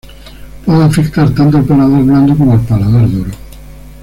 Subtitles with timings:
[0.65, 3.29] Puede afectar tanto al paladar blando como al paladar duro.